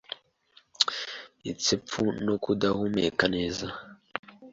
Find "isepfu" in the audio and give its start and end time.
1.51-2.01